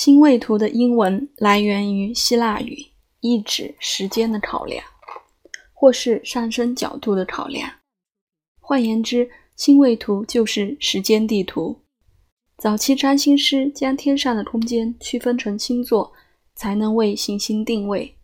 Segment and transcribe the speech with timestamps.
[0.00, 2.86] 星位图的英文来源于希腊语，
[3.20, 4.82] 意指时间的考量，
[5.74, 7.70] 或是上升角度的考量。
[8.60, 11.82] 换言之，星位图就是时间地图。
[12.56, 16.10] 早期占星师将天上的空间区分成星座，
[16.54, 18.14] 才能为行星定位。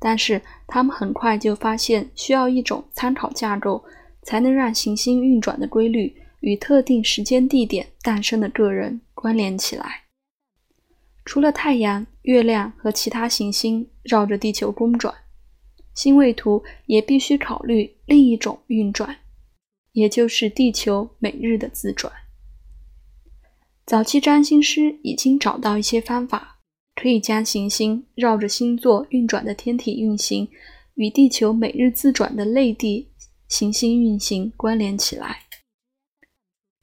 [0.00, 3.84] 但是他们很快就发现，需要一种参考架构，
[4.24, 10.06] 才能让行星运转的规律与特定时间地点诞生的个人关联起来。
[11.24, 15.14] 除了太阳、月亮和其他行星绕着地球公转，
[15.94, 19.18] 星位图也必须考虑另一种运转，
[19.92, 22.12] 也就是地球每日的自转。
[23.86, 26.58] 早期占星师已经找到一些方法，
[26.94, 30.48] 可以将行星绕着星座运转的天体运行
[30.94, 33.10] 与地球每日自转的类地
[33.48, 35.42] 行星运行关联起来。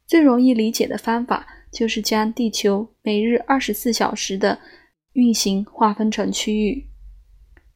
[0.05, 1.56] 最容易理解的方法。
[1.71, 4.59] 就是将地球每日二十四小时的
[5.13, 6.87] 运行划分成区域，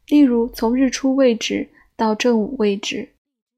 [0.08, 3.14] 例如从日出位置到正午位置，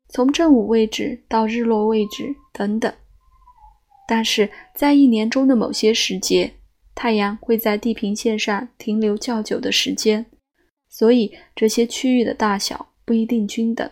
[0.09, 2.93] 从正午位置到日落位置等等。
[4.07, 6.53] 但是在一年中的某些时节，
[6.95, 10.25] 太阳会在地平线上停留较久的时间，
[10.89, 13.89] 所以这些区域的大小不一定均等。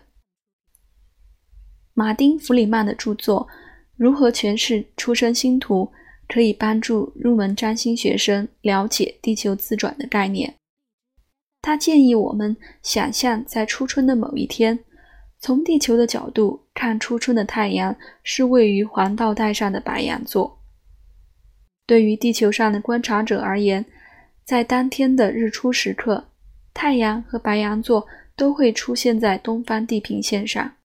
[1.94, 3.48] 马丁·弗里曼的著作
[3.96, 5.92] 《如何诠释出生星图》。
[6.32, 10.56] 可以帮助入门占星学生了解地球自转的概念。
[11.62, 14.80] 他建议我们想象，在初春的某一天，
[15.40, 17.94] 从地球的角度看，初春的太阳
[18.24, 20.64] 是位于黄道带上的白羊座。
[21.86, 23.86] 对于地球上的观察者而言，
[24.46, 26.30] 在当天的日出时刻，
[26.74, 30.76] 太阳和白羊座都会出现在东方地平线上。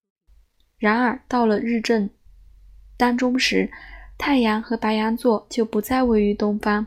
[0.77, 2.11] 然而，到了日正
[2.97, 3.71] 当中时，
[4.19, 6.87] 太阳和白羊座就不再位于东方，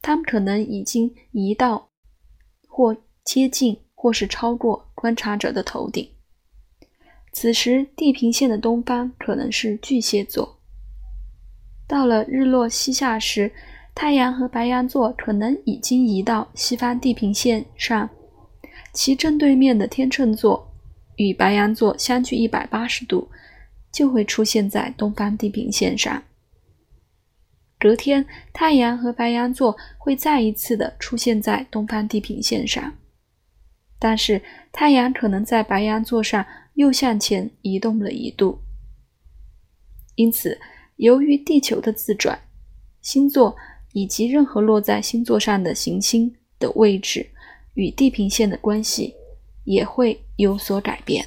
[0.00, 1.90] 它们可能已经移到
[2.66, 6.08] 或接近或是超过观察者的头顶。
[7.32, 10.60] 此时，地平线的东方可能是巨蟹座。
[11.88, 13.52] 到了日落西下时，
[13.94, 18.08] 太阳和白羊座可能已经移到西方地平线上，
[18.92, 20.72] 其正对面的天秤座
[21.16, 23.28] 与白羊座相距一百八十度，
[23.90, 26.22] 就会出现在东方地平线上。
[27.82, 32.96] 隔天，太阳和白羊座会再一次的出现在东方地平线上，
[33.98, 38.60] 但是太阳可能在白羊座上又向前移动了一度。
[40.14, 40.60] 因此，
[40.94, 42.38] 由于地球的自转，
[43.00, 43.56] 星座
[43.92, 47.28] 以及任何落在星座上的行星的位置
[47.74, 49.12] 与地平线的关系
[49.64, 51.26] 也会有所改变。